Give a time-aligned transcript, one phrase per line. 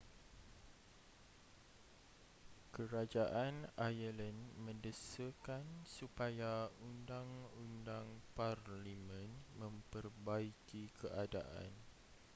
[2.73, 3.57] kerajaan
[3.87, 5.61] ireland mendesakan
[5.97, 6.53] supaya
[6.89, 9.29] undang-undang parlimen
[9.61, 11.69] memperbaiki keadaan